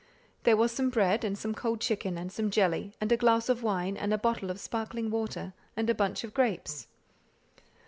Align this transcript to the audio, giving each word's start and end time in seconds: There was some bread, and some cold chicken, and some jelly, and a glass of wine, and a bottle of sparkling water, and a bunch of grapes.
There 0.45 0.57
was 0.57 0.71
some 0.71 0.89
bread, 0.89 1.23
and 1.23 1.37
some 1.37 1.53
cold 1.53 1.79
chicken, 1.79 2.17
and 2.17 2.31
some 2.31 2.49
jelly, 2.49 2.93
and 2.99 3.11
a 3.11 3.17
glass 3.17 3.49
of 3.49 3.61
wine, 3.61 3.97
and 3.97 4.11
a 4.11 4.17
bottle 4.17 4.49
of 4.49 4.59
sparkling 4.59 5.11
water, 5.11 5.53
and 5.77 5.91
a 5.91 5.93
bunch 5.93 6.23
of 6.23 6.33
grapes. 6.33 6.87